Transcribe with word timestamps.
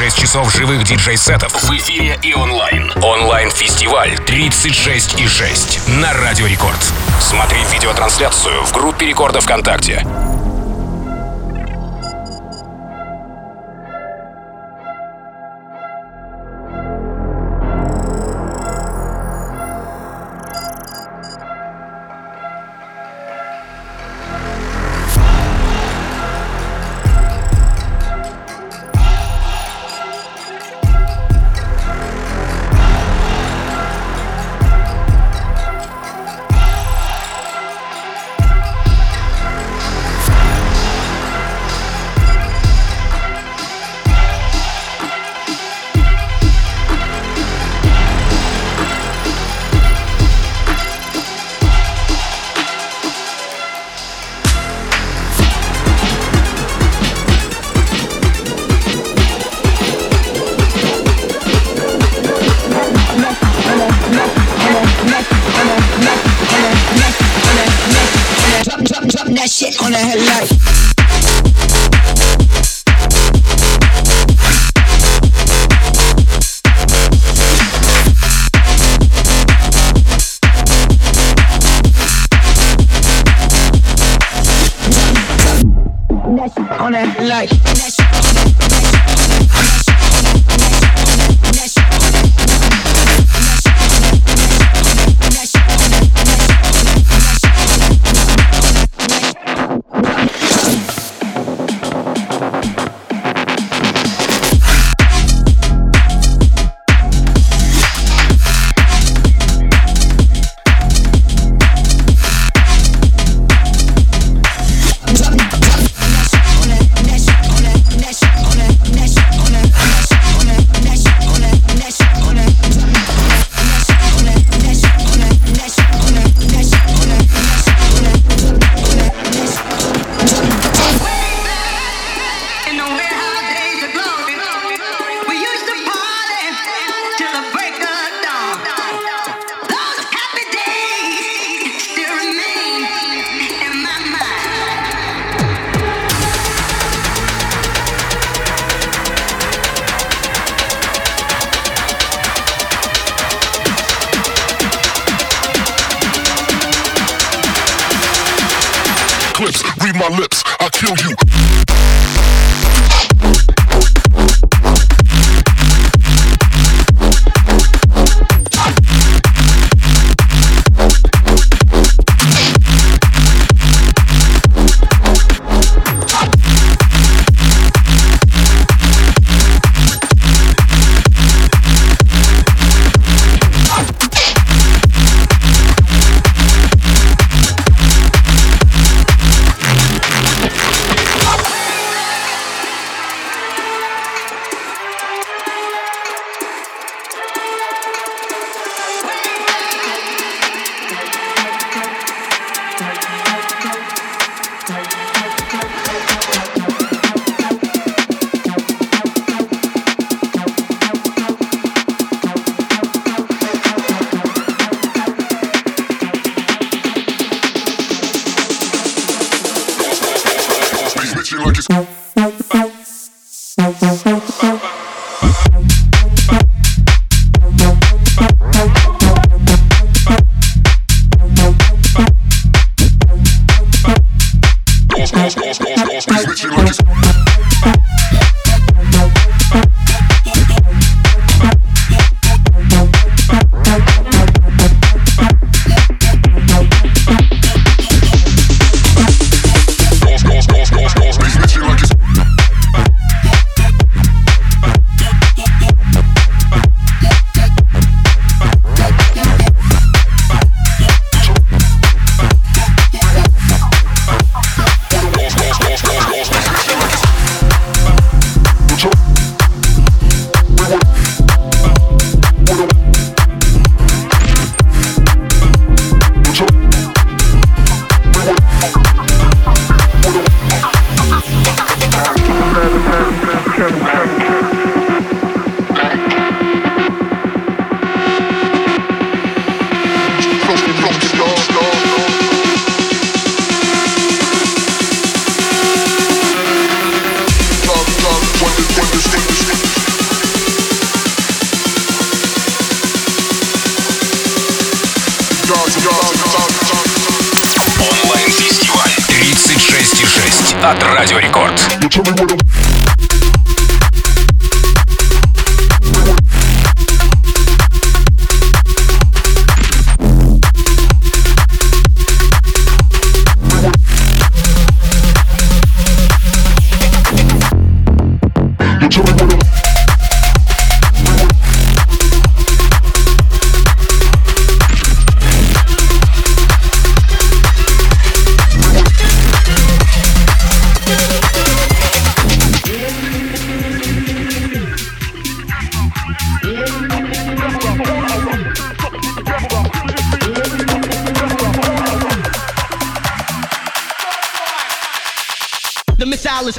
36 0.00 0.18
часов 0.18 0.50
живых 0.54 0.82
диджей-сетов 0.84 1.52
в 1.52 1.70
эфире 1.76 2.18
и 2.22 2.32
онлайн. 2.32 2.90
Онлайн-фестиваль 3.02 4.16
36 4.24 5.20
и 5.20 5.28
6 5.28 5.88
на 5.88 6.14
Радио 6.14 6.46
Рекорд. 6.46 6.80
Смотри 7.20 7.58
видеотрансляцию 7.70 8.64
в 8.64 8.72
группе 8.72 9.04
Рекорда 9.04 9.42
ВКонтакте. 9.42 10.06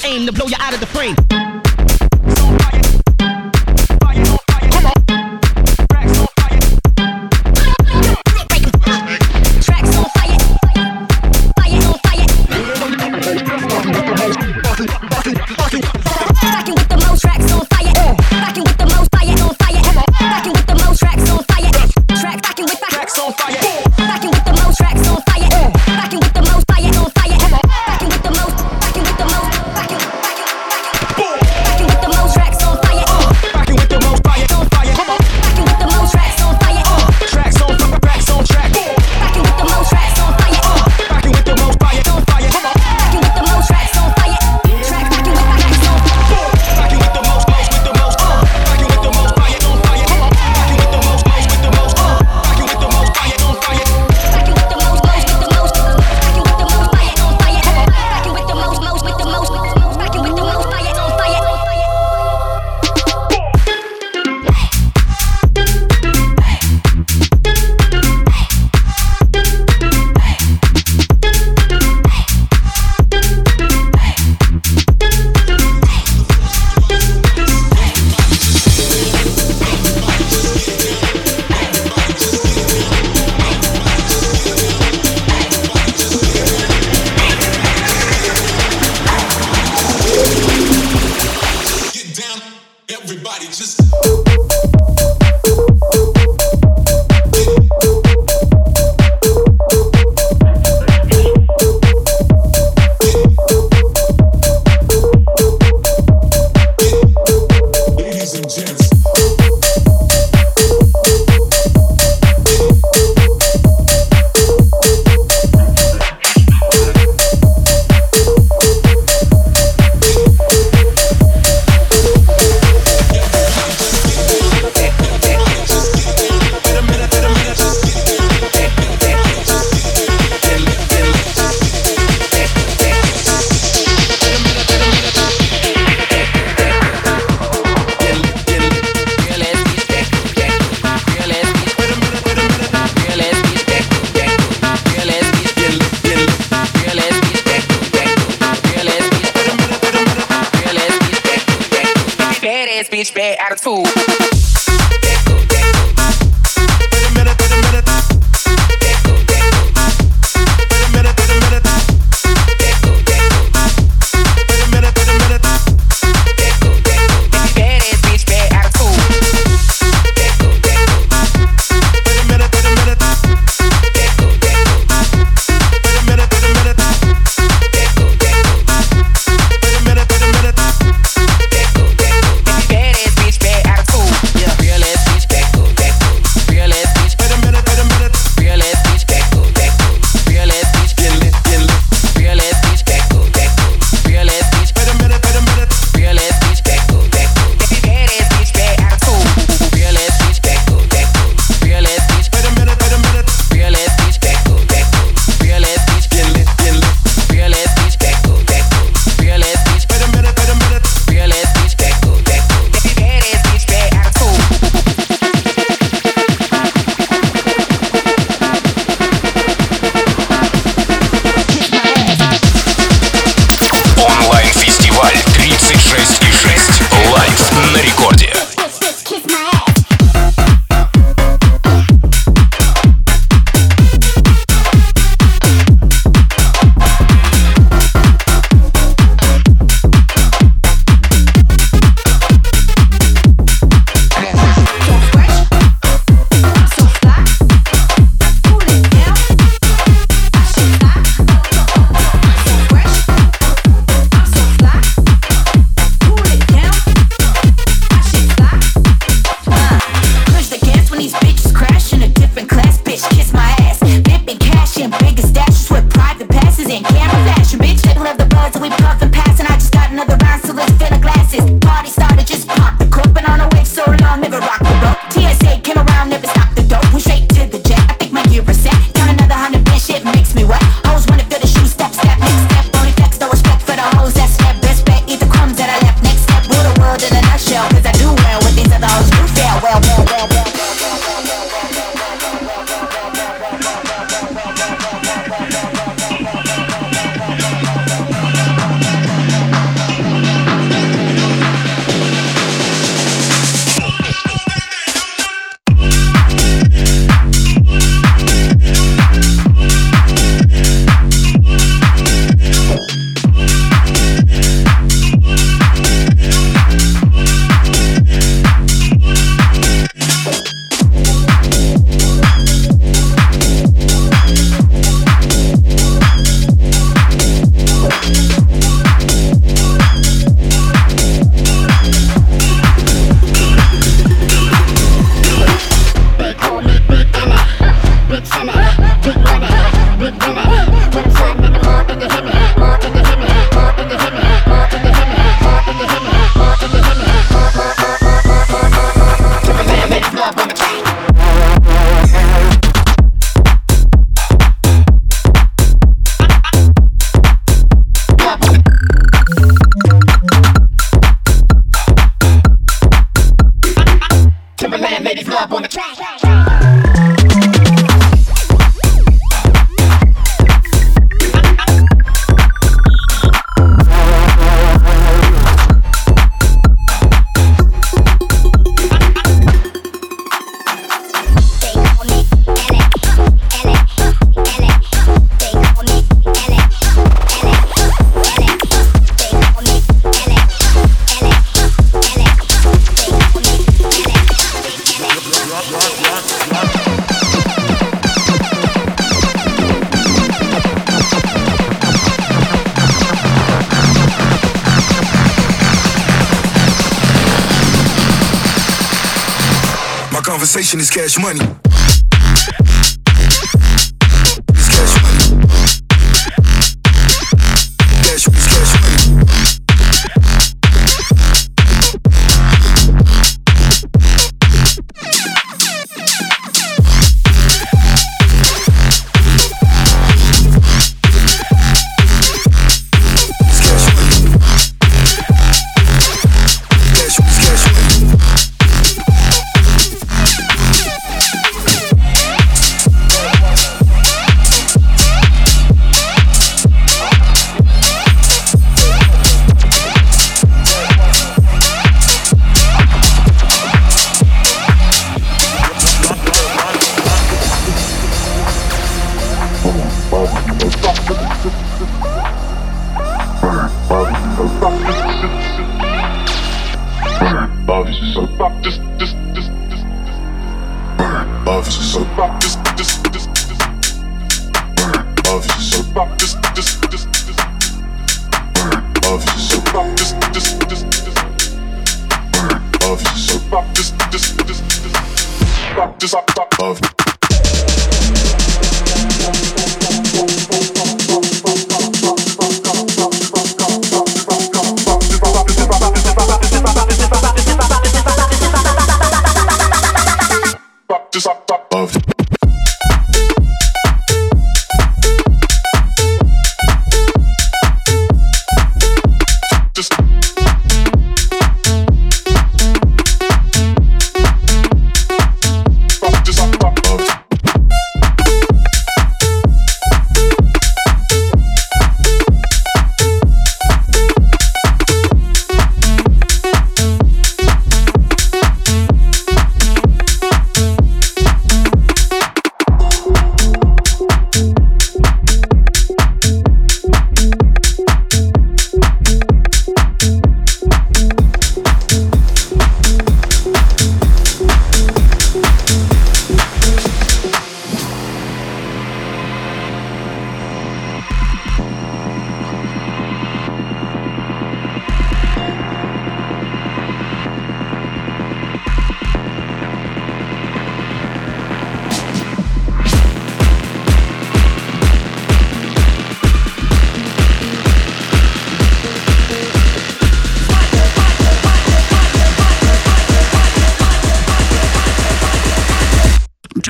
Aim 0.06 0.28
to 0.28 0.32
blow 0.32 0.46
you 0.46 0.56
out 0.60 0.74
of 0.76 0.80
the 0.80 0.86
frame. 0.86 1.16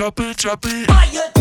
Drop 0.02 0.20
it, 0.20 0.38
drop 0.38 1.41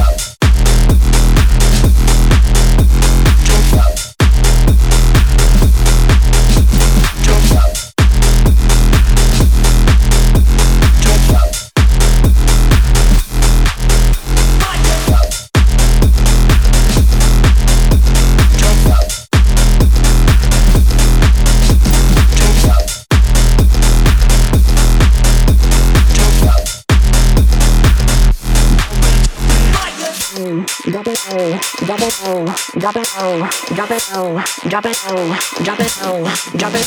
drop 31.90 32.02
it 32.02 32.22
low, 32.24 32.46
drop 32.78 32.96
it 32.96 33.08
low, 33.18 33.48
drop 33.74 33.90
it 33.90 34.08
low, 34.14 34.40
drop 34.68 34.86
it 34.86 34.96
low, 35.10 35.34
drop 36.56 36.74
it. 36.74 36.86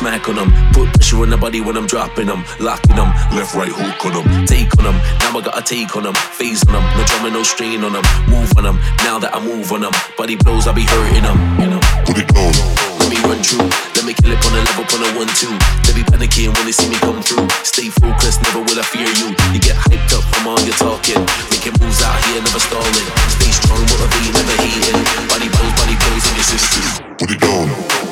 smack 0.00 0.28
on 0.28 0.36
them. 0.36 0.50
Put 0.72 0.88
pressure 0.96 1.20
on 1.20 1.28
the 1.28 1.36
body 1.36 1.60
when 1.60 1.76
I'm 1.76 1.86
dropping 1.86 2.26
them. 2.26 2.42
Locking 2.58 2.96
them, 2.96 3.12
left, 3.36 3.52
right 3.54 3.70
hook 3.70 4.00
on 4.08 4.12
them. 4.16 4.46
Take 4.48 4.72
on 4.80 4.88
them, 4.88 4.96
now 5.20 5.36
I 5.36 5.40
gotta 5.44 5.60
take 5.60 5.94
on 5.94 6.08
them. 6.08 6.16
Phase 6.32 6.64
on 6.66 6.72
them, 6.72 6.84
no 6.96 7.04
drama, 7.04 7.30
no 7.30 7.42
strain 7.44 7.84
on 7.84 7.92
them. 7.92 8.04
Move 8.26 8.50
on 8.56 8.64
them, 8.64 8.76
now 9.04 9.20
that 9.20 9.36
I 9.36 9.38
move 9.44 9.68
on 9.70 9.84
them. 9.84 9.92
Body 10.16 10.36
blows, 10.40 10.66
I 10.66 10.72
be 10.72 10.88
hurting 10.88 11.22
them. 11.22 11.36
You 11.60 11.68
know? 11.76 11.80
Put 12.08 12.16
it 12.16 12.28
down. 12.32 12.56
Let 12.98 13.12
me 13.12 13.20
run 13.28 13.40
through, 13.44 13.68
Let 13.96 14.04
me 14.08 14.16
kill 14.16 14.32
it 14.32 14.40
on 14.40 14.56
a 14.56 14.60
level, 14.72 14.88
on 14.88 15.00
a 15.04 15.08
one, 15.20 15.30
two. 15.36 15.52
They 15.84 15.92
be 15.92 16.04
panicking 16.08 16.56
when 16.56 16.64
they 16.64 16.72
see 16.72 16.88
me 16.88 16.96
come 17.04 17.20
through. 17.20 17.44
Stay 17.62 17.92
focused, 18.00 18.40
never 18.48 18.64
will 18.64 18.80
I 18.80 18.84
fear 18.88 19.10
you. 19.20 19.36
You 19.52 19.60
get 19.60 19.76
hyped 19.84 20.16
up 20.16 20.24
from 20.32 20.48
all 20.48 20.60
your 20.64 20.76
talking. 20.80 21.20
Making 21.52 21.76
moves 21.76 22.00
out 22.00 22.16
here, 22.24 22.40
never 22.40 22.60
stalling. 22.60 23.08
Stay 23.36 23.52
strong, 23.52 23.84
motivated, 23.84 24.32
never 24.32 24.56
hating. 24.64 25.00
Body 25.28 25.48
blows, 25.52 25.74
body 25.76 25.96
blows, 26.00 26.24
and 26.24 26.36
your 26.40 26.48
system. 26.48 26.84
Put 27.20 27.30
it 27.36 27.40
down. 27.44 28.09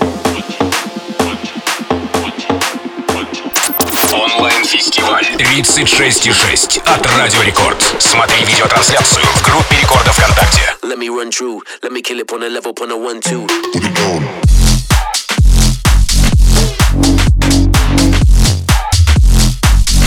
36,6 4.19 6.83
от 6.85 7.07
Радио 7.19 7.43
Рекорд. 7.43 7.97
Смотри 8.01 8.45
видеотрансляцию 8.45 9.25
в 9.25 9.43
группе 9.43 9.77
Рекорда 9.81 10.13
ВКонтакте. 10.13 10.75
Let 10.83 10.99
me 10.99 11.09
run 11.09 11.31
true. 11.31 11.63
Let 11.83 11.93
me 11.93 12.03
kill 12.03 12.19
it 12.19 12.33
on 12.33 12.43
a 12.43 12.49
level, 12.49 12.75
on 12.81 12.91
a 12.91 12.97
one, 12.97 13.21
two. 13.21 13.47
Put 13.73 13.85
it 13.85 13.95
down. 13.95 14.25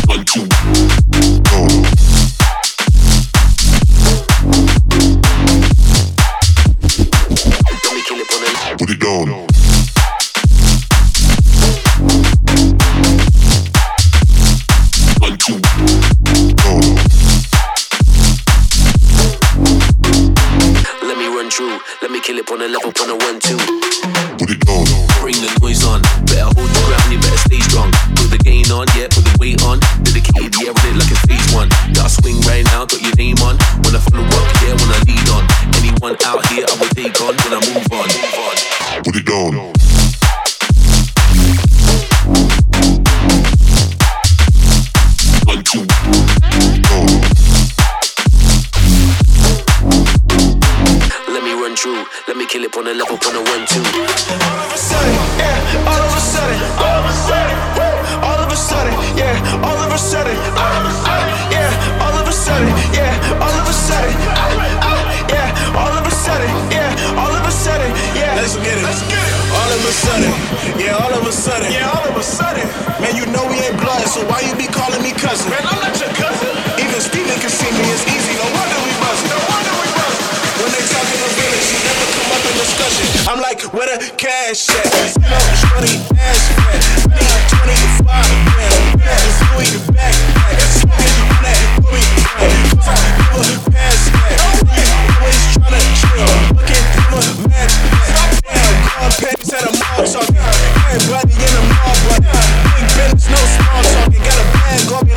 One, 0.08 0.26
two. 0.26 0.47
Me 22.52 22.58
on 22.58 22.64
a 22.64 22.68
level, 22.68 22.92
on 23.00 23.10
a 23.10 23.16
one, 23.16 23.40
two. 23.40 23.56
Put 24.36 24.52
it 24.52 24.60
down. 24.68 24.84
Bring 25.24 25.40
the 25.40 25.48
noise 25.64 25.88
on. 25.88 26.02
Better 26.28 26.52
hold 26.52 26.68
your 26.68 26.84
ground, 26.84 27.08
you 27.08 27.20
better 27.24 27.40
stay 27.48 27.64
strong. 27.64 27.92
Put 28.20 28.28
the 28.28 28.40
gain 28.44 28.68
on, 28.72 28.88
yeah, 28.92 29.08
put 29.08 29.24
the 29.24 29.38
weight 29.40 29.64
on. 29.64 29.80
Dedicated, 30.04 30.52
yeah, 30.60 30.76
run 30.76 30.92
it 30.92 31.00
like 31.00 31.12
a 31.16 31.20
phase 31.32 31.48
one. 31.56 31.70
Got 31.96 32.08
a 32.08 32.10
swing 32.12 32.42
right 32.44 32.66
now, 32.76 32.84
got 32.84 33.00
your 33.00 33.16
name 33.16 33.40
on. 33.40 33.56
When 33.88 33.96
I 33.96 34.04
follow 34.04 34.28
up, 34.28 34.48
yeah, 34.68 34.76
when 34.76 34.90
I 34.92 35.00
lead 35.08 35.28
on. 35.32 35.44
Anyone 35.80 36.20
out 36.28 36.44
here, 36.52 36.68
I 36.68 36.76
will 36.76 36.92
take 36.92 37.16
on 37.24 37.40
when 37.40 37.56
I 37.56 37.60
move 37.72 37.88
on. 37.88 38.08
Move 38.12 38.36
on. 38.44 38.56
Put 39.00 39.16
it 39.16 39.26
down. 39.26 39.81
It 52.71 52.77
on 52.77 52.88
a 52.88 52.93
level, 52.93 53.19
on 53.19 53.36
a 53.36 53.43
one, 53.51 53.67
two. 53.67 53.84
sudden, 53.84 55.15
yeah, 55.36 55.91
all 55.91 55.99
of 56.07 56.15
a 56.15 56.21
sudden, 56.23 56.55
all 56.79 57.03
of 57.03 57.05
a 57.05 57.13
sudden, 57.27 57.57
all 58.23 58.39
of 58.39 58.47
a 58.47 58.55
sudden, 58.55 58.93
yeah, 59.17 59.60
all 59.60 59.75
of 59.75 59.91
a 59.91 59.97
sudden, 59.97 60.36
yeah, 61.51 61.99
all 61.99 62.15
of 62.15 62.27
a 62.27 62.31
sudden, 62.31 62.71
yeah, 62.95 63.43
all 63.43 63.51
of 63.60 63.67
a 63.67 63.73
sudden, 63.75 64.15
yeah, 65.27 65.75
all 65.75 65.91
of 65.99 66.07
a 66.07 66.12
sudden, 66.15 66.47
yeah, 66.71 67.19
all 67.19 67.36
of 67.36 67.43
a 67.43 67.51
sudden, 67.51 67.91
yeah. 68.15 68.39
Let's 68.39 68.55
get 68.55 68.77
it. 68.77 68.84
Let's 68.88 69.03
get 69.03 69.19
it. 69.19 69.36
All 69.51 69.71
of 69.75 69.81
a 69.84 69.91
sudden, 69.91 70.31
yeah, 70.79 70.95
all 70.95 71.13
of 71.13 71.27
a 71.27 71.31
sudden, 71.31 71.71
yeah, 71.71 71.91
all 71.91 72.07
of 72.07 72.15
a 72.15 72.23
sudden. 72.23 72.63
Man, 73.01 73.15
you 73.19 73.25
know 73.36 73.43
we 73.51 73.60
ain't 73.67 73.75
blood, 73.84 74.07
so 74.07 74.23
why 74.31 74.39
you 74.47 74.55
be 74.55 74.71
calling 74.71 75.03
me 75.03 75.12
cousin? 75.12 75.49
Man, 75.51 75.60
I'm 75.67 75.81
where 83.69 83.97
the 83.97 84.10
cash 84.17 84.69
at? 84.69 85.13
No, 85.21 85.38
shorty, 85.62 86.02
ass 86.17 86.50
fat. 86.58 86.82
Need 87.13 87.45
25 87.62 88.10
grand. 88.50 88.97
It's 88.97 89.39
Louis 89.54 89.69
the 89.78 89.82
backpack. 89.93 90.58
Smoking 90.82 91.21
on 91.21 91.43
that 91.43 91.62
never 93.38 93.62
pass 93.69 94.10
chill. 95.93 96.26
Looking 96.58 96.86
through 96.95 97.21
a. 97.21 97.52
Everybody 100.91 101.34
in 101.34 101.52
the 101.54 101.63
mall, 101.69 101.95
but 102.10 102.21
big 102.74 102.88
business, 102.97 103.30
no 103.30 103.38
small 103.38 103.84
talking. 103.84 104.24
Got 104.26 104.41
a 104.41 104.45
bag 104.58 104.91
on 104.91 105.02
me 105.08 105.11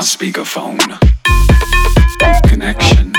my 0.00 0.04
speakerphone. 0.06 0.80
Connection. 2.48 3.09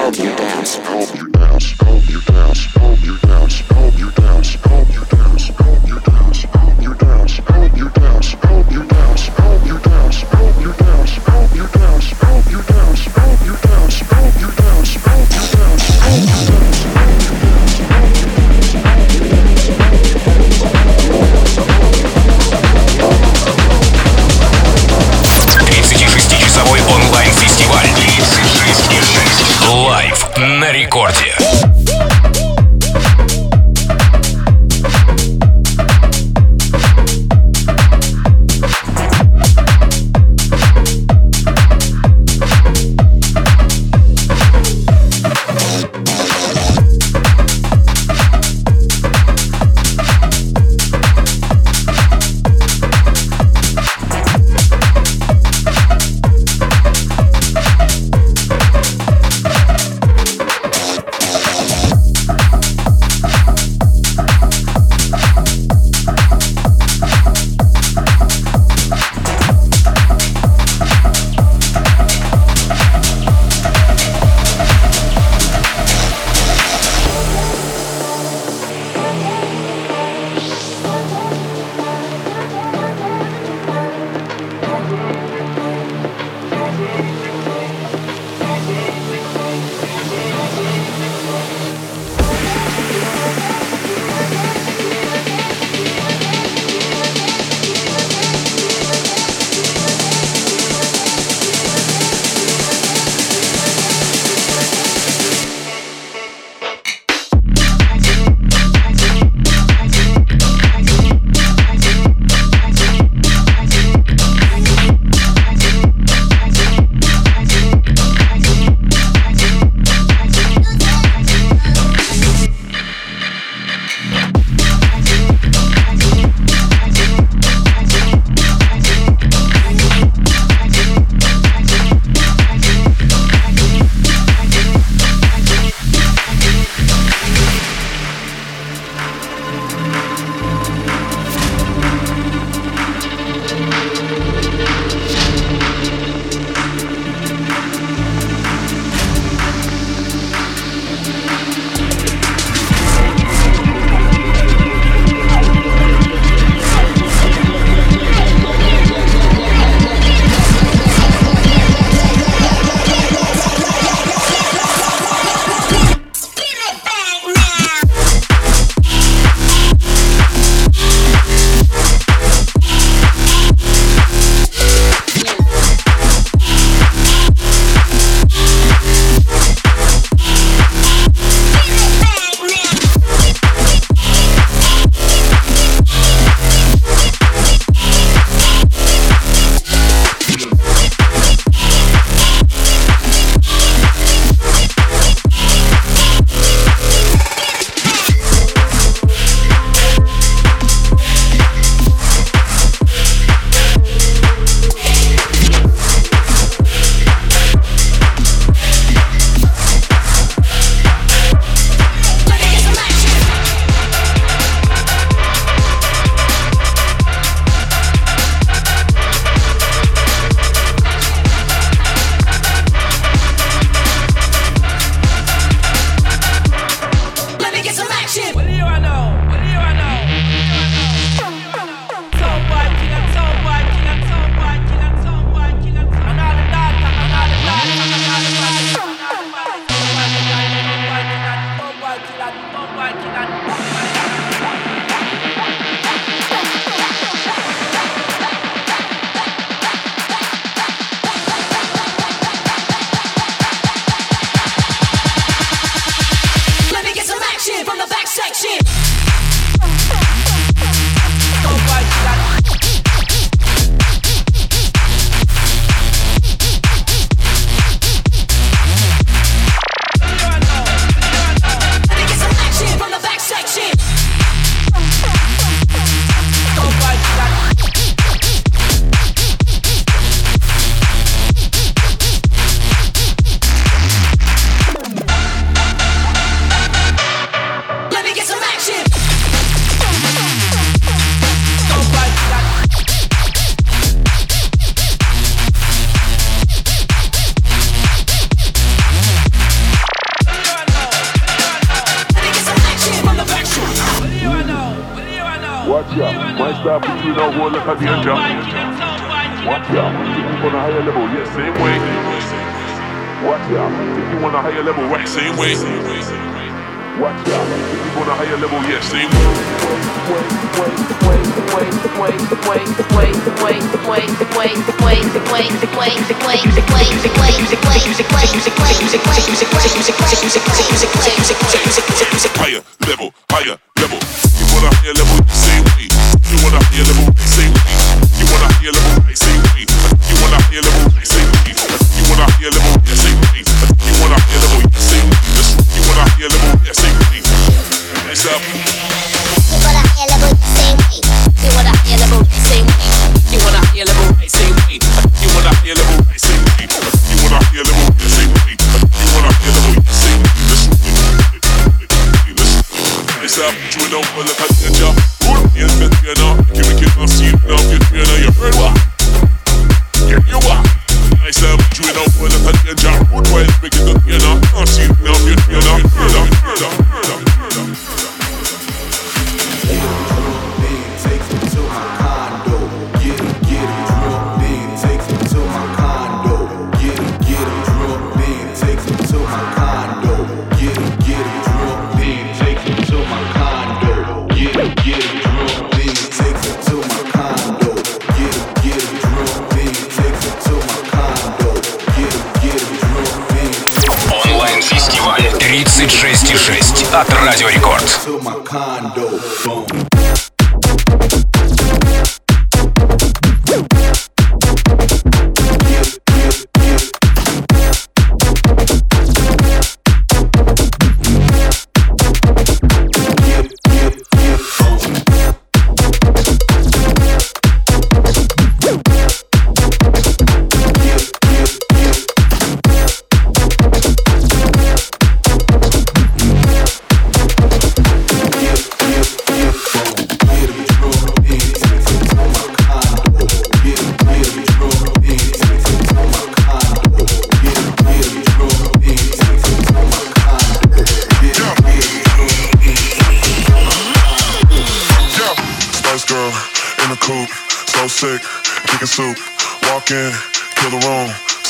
Help 0.00 0.16
you 0.16 0.34
dance, 0.34 1.19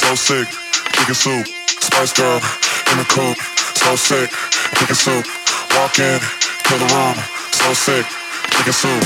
so 0.01 0.15
sick, 0.15 0.49
chicken 0.97 1.15
soup. 1.15 1.47
Spice 1.69 2.13
girl 2.15 2.41
in 2.91 2.97
the 2.97 3.05
coop, 3.05 3.37
so 3.77 3.95
sick, 3.97 4.31
chicken 4.79 4.97
soup. 4.97 5.27
Walk 5.77 5.99
in, 5.99 6.19
to 6.19 6.75
the 6.81 6.89
room, 6.97 7.17
so 7.53 7.73
sick, 7.75 8.07
chicken 8.49 8.73
soup, 8.73 9.03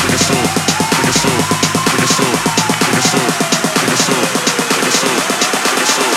chicken 0.00 0.18
soup, 0.18 0.48
chicken 0.96 1.12
soup, 1.20 1.44
chicken 1.88 2.08
soup, 2.16 2.36
chicken 2.80 3.04
soup, 3.04 3.32
chicken 3.76 3.96
soup, 4.00 4.24
chicken 4.72 4.92
soup, 4.96 5.20
chicken 5.68 5.86
soup. 5.86 6.14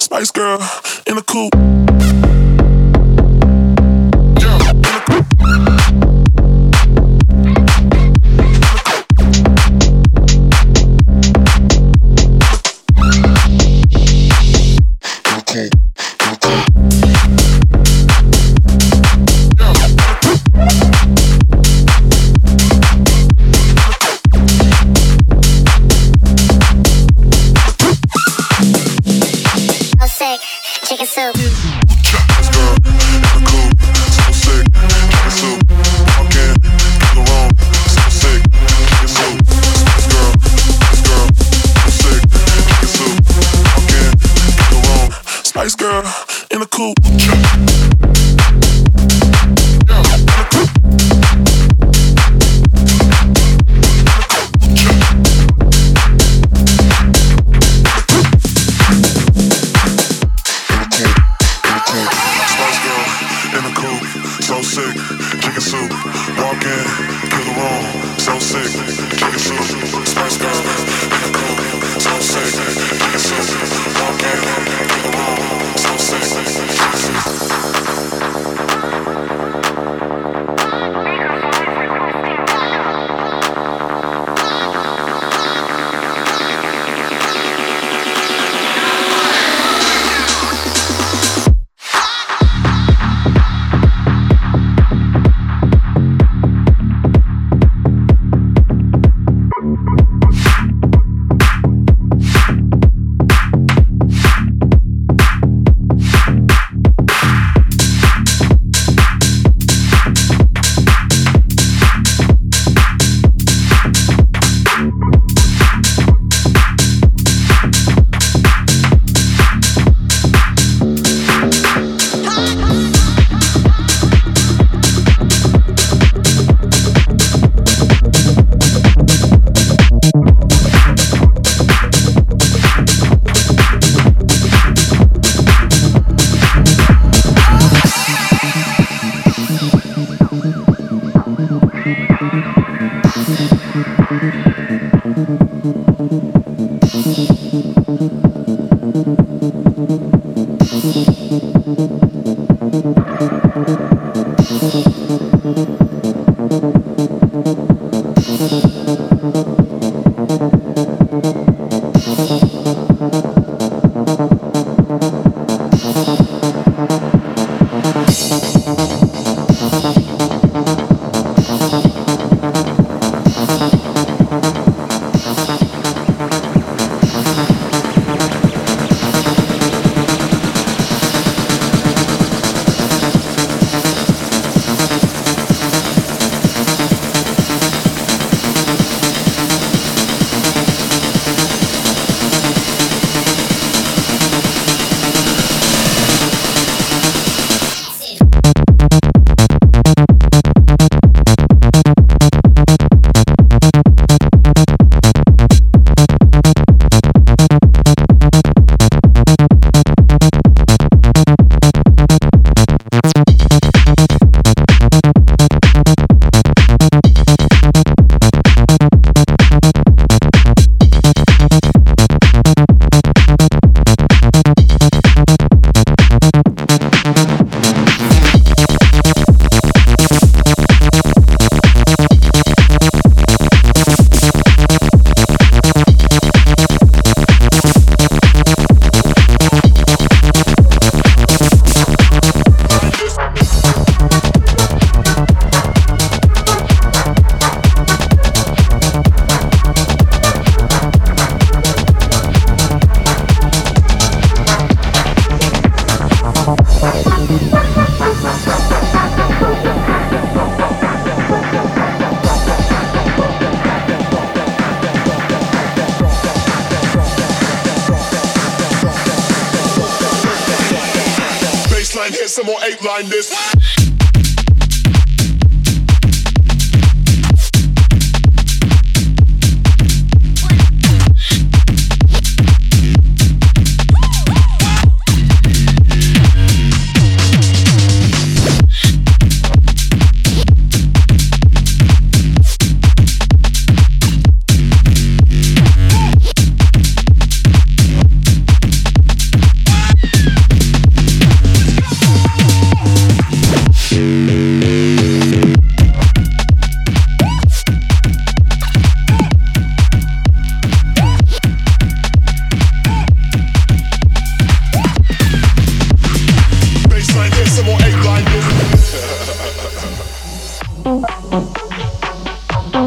Spice 0.00 0.30
Girl 0.30 0.58
in 1.06 1.16
the 1.16 1.22
coupe. 1.22 2.35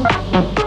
Fuck 0.10 0.59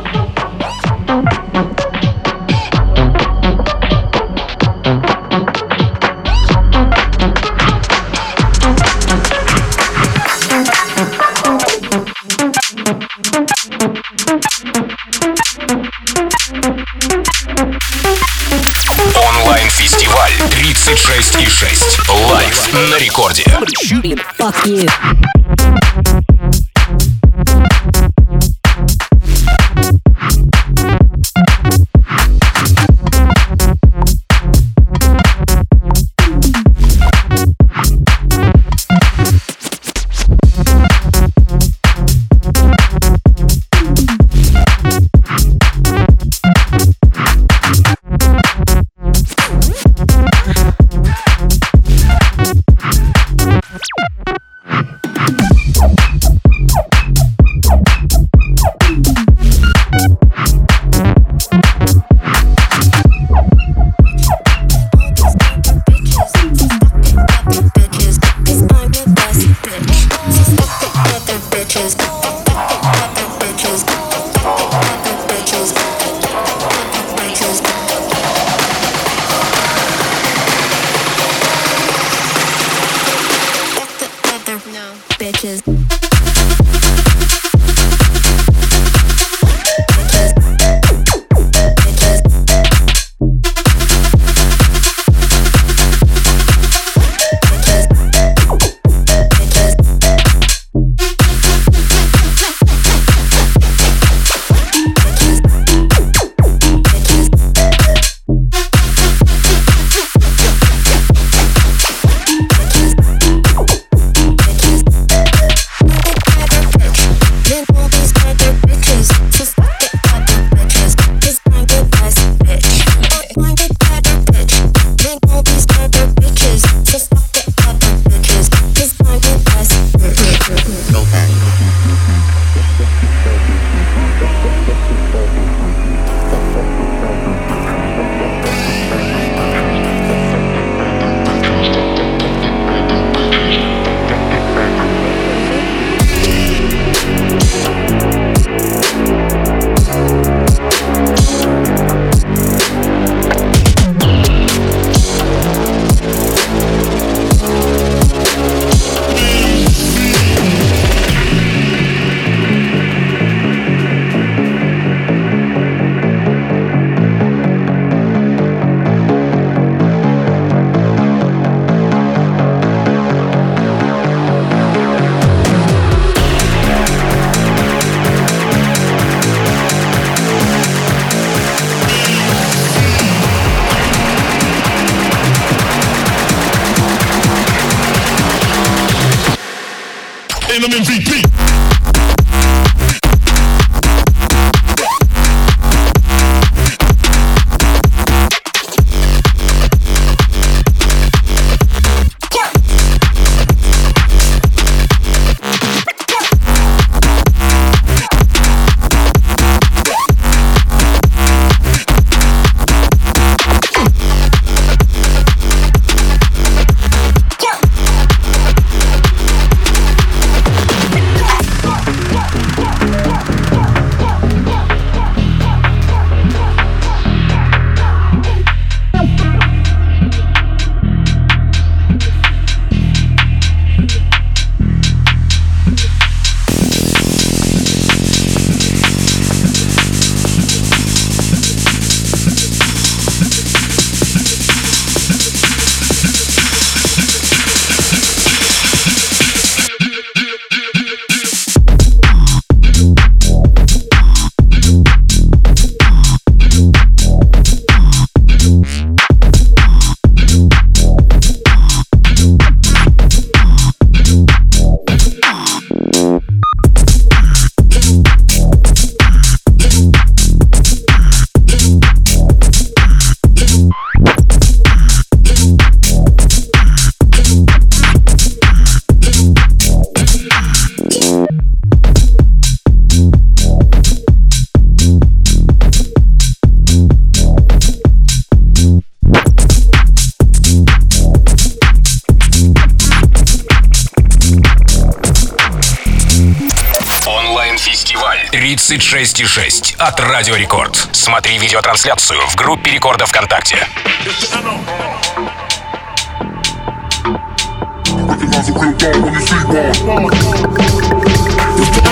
от 299.79 300.01
Радио 300.01 300.35
Рекорд. 300.35 300.89
Смотри 300.91 301.39
видеотрансляцию 301.39 302.21
в 302.27 302.35
группе 302.35 302.73
Рекорда 302.73 303.07
ВКонтакте. 303.07 303.57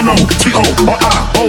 N-O-T-O-R-I-O-U-S, 0.00 1.46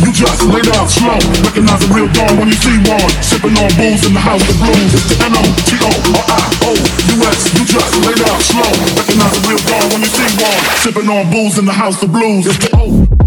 you 0.00 0.12
just 0.12 0.42
lay 0.48 0.62
down 0.62 0.88
slow. 0.88 1.18
Recognize 1.44 1.84
a 1.84 1.88
real 1.92 2.08
dawn 2.08 2.38
when 2.38 2.48
you 2.48 2.54
see 2.54 2.78
one. 2.88 3.10
Sipping 3.20 3.58
on 3.58 3.68
booze 3.76 4.06
in 4.06 4.14
the 4.14 4.20
house 4.20 4.48
of 4.48 4.56
blues. 4.56 4.94
It's 4.94 5.04
the 5.10 5.16
N-O-T-O-R-I-O-U-S, 5.22 6.60
you 7.52 7.64
just 7.66 7.94
lay 8.06 8.14
down 8.14 8.40
slow. 8.40 8.72
Recognize 8.96 9.36
a 9.36 9.40
real 9.48 9.58
dawn 9.68 9.86
when 9.92 10.00
you 10.00 10.08
see 10.08 10.30
one. 10.40 10.60
Sipping 10.80 11.08
on 11.10 11.30
booze 11.30 11.58
in 11.58 11.66
the 11.66 11.74
house 11.74 12.02
of 12.02 12.10
blues. 12.10 12.46
It's 12.46 12.56
the 12.56 12.70
O. 12.78 13.23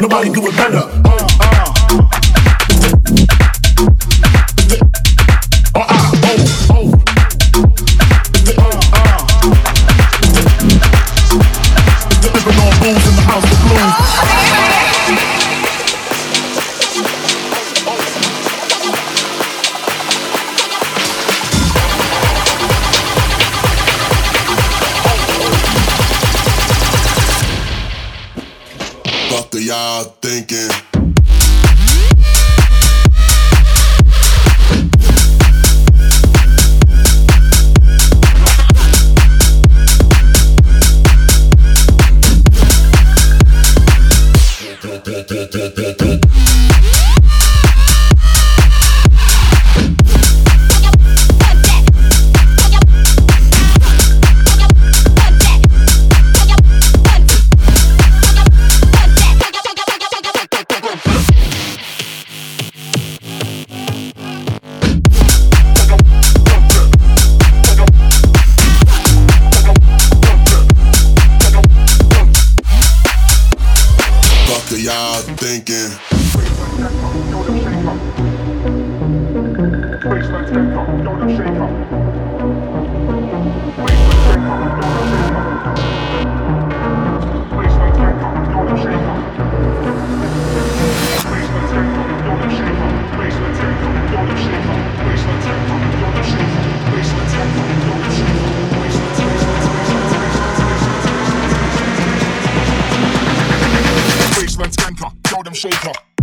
Nobody 0.00 0.30
do 0.30 0.46
it 0.48 0.56
better. 0.56 1.05
shaker. 105.56 106.15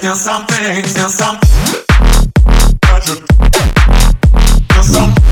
Still 0.00 0.14
something, 0.14 0.82
still 0.84 1.10
something. 1.10 1.50
Still 2.86 3.00
some- 3.02 3.26
something, 4.82 5.29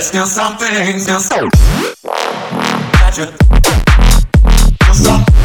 still 0.00 0.26
something, 0.26 0.98
still 1.00 1.18
something. 1.18 1.50
Gotcha. 2.92 3.34
Still 4.82 4.94
something. 4.94 5.37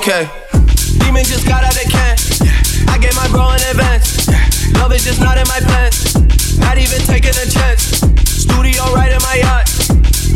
Okay. 0.00 0.30
Demon 0.98 1.24
just 1.24 1.46
got 1.46 1.64
out 1.64 1.76
of 1.76 1.90
can. 1.90 2.16
I 2.88 2.96
gave 2.98 3.14
my 3.16 3.28
bro 3.28 3.50
in 3.50 3.60
advance. 3.70 4.28
Love 4.74 4.92
is 4.92 5.04
just 5.04 5.20
not 5.20 5.36
in 5.36 5.46
my 5.48 5.60
plans. 5.60 6.16
Not 6.58 6.78
even 6.78 7.00
taking 7.02 7.30
a 7.30 7.46
chance. 7.50 8.00
Studio 8.24 8.82
right 8.94 9.12
in 9.12 9.20
my 9.22 9.36
yacht. 9.42 9.68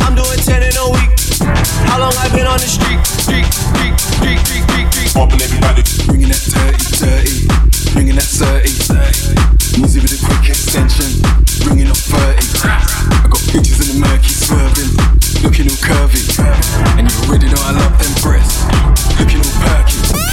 I'm 0.02 0.14
doing 0.14 0.38
10 0.38 0.62
in 0.62 0.76
a 0.76 0.90
week. 0.90 1.23
How 1.44 2.00
long 2.00 2.12
I 2.16 2.28
been 2.32 2.46
on 2.46 2.58
the 2.58 2.68
street? 2.68 3.00
Street, 3.04 3.44
street, 3.52 3.94
street, 4.00 4.38
street, 4.40 4.64
street, 4.64 4.88
street. 4.92 5.14
Bumping 5.14 5.42
everybody. 5.42 5.82
Bringing 6.08 6.28
that 6.32 6.40
dirty, 6.48 6.84
dirty. 6.96 7.36
Bringing 7.92 8.16
that 8.16 8.24
30. 8.24 9.78
Music 9.78 10.02
with 10.02 10.16
a 10.16 10.20
quick 10.24 10.48
extension. 10.48 11.20
Bringing 11.68 11.88
up 11.88 11.96
30. 11.96 12.40
I 12.64 13.28
got 13.28 13.42
pictures 13.52 13.78
in 13.84 14.00
the 14.00 14.06
murky 14.08 14.32
swerving. 14.32 14.90
Looking 15.44 15.68
all 15.68 15.80
curvy. 15.84 16.24
And 16.96 17.10
you 17.10 17.16
already 17.28 17.46
know 17.52 17.60
I 17.60 17.72
love 17.76 17.94
them 18.00 18.14
breasts. 18.24 18.64
Looking 19.20 19.44
all 19.44 19.54
perky. 19.60 20.23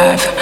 alive. 0.00 0.39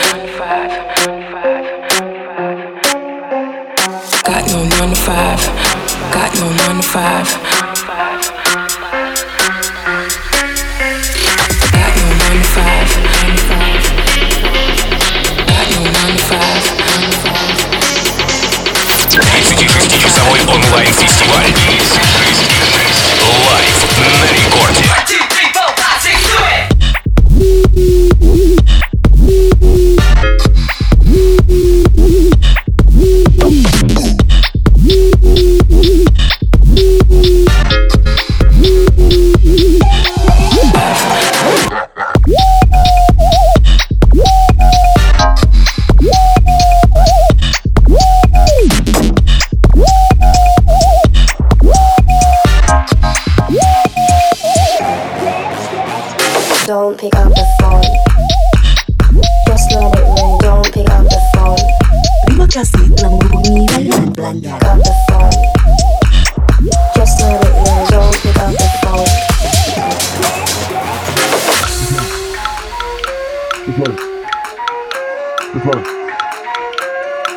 Prima 62.58 62.66
casita, 62.66 63.06
Pick 63.76 63.94
up 63.94 64.14
the 64.14 64.22
phone. 65.06 65.30
Just 66.96 67.20
let 67.20 67.44
it 67.44 67.52
ring. 67.54 67.86
Don't 67.88 68.16
pick 68.18 68.36
up 68.36 68.50
the 68.50 68.66
phone. 68.82 69.06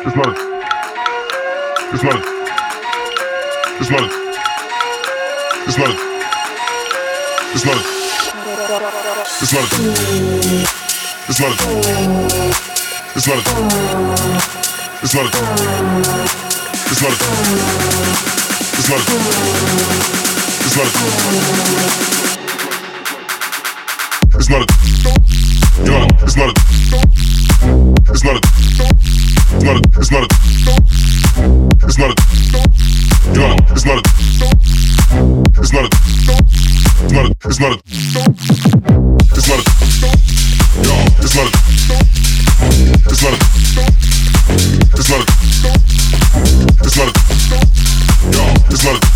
Just 0.02 0.16
let 0.16 0.26
it. 0.26 0.36
Just 1.92 2.02
let 2.02 2.16
it. 2.16 2.22
Just 3.78 3.90
let 5.78 5.90
it. 5.90 5.96
Just 7.52 7.66
let 7.66 7.78
it. 7.78 7.84
Just 9.38 9.52
let 9.52 9.62
it. 11.52 11.56
Just 13.14 13.28
let 13.28 13.36
it. 14.56 14.61
It's 15.04 15.14
not 15.16 15.24
a. 15.24 15.28
It's 16.86 17.02
not 17.02 17.10
a. 17.10 17.16
It's 18.78 18.88
not 18.88 18.98
a. 18.98 19.10
It's 20.62 20.76
not 20.76 20.86
a. 20.86 21.02
It's 24.38 24.48
not 24.48 24.62
a. 24.62 24.66
You're 25.82 25.98
not 25.98 26.06
a. 26.06 26.22
It's 26.22 26.36
not 26.36 26.46
a. 26.46 26.54
It's 28.12 28.22
not 28.22 28.36
a. 28.36 28.46
It's 29.52 29.64
not 29.64 29.74
a. 29.74 29.90
It's 29.98 30.10
not 30.12 30.22
a. 30.22 30.30
It's 31.82 31.98
not 31.98 32.10
a. 32.10 32.22
You're 33.34 33.42
not 33.42 33.58
a. 33.58 33.72
It's 33.72 33.84
not 33.84 33.98
a. 33.98 34.06
It's 35.58 35.72
not 35.72 35.82
a. 35.82 35.90
It's 37.02 37.12
not 37.12 37.26
a. 37.26 37.34
It's 37.44 37.58
not 37.58 37.72
a. 37.72 37.82
It's 39.32 39.48
not 39.48 39.58
a. 39.58 39.74
It's 41.18 41.34
not 41.34 41.46
a. 41.46 41.58
It's 43.10 43.22
not 43.22 43.34
a. 43.34 44.11
It's 44.54 45.08
not 45.08 45.20
a. 45.20 45.26
It's 46.84 46.96
not 46.96 47.08
a. 47.08 47.12
Y'all, 48.36 48.56
it's 48.70 48.84
not 48.84 48.96
a. 48.96 49.11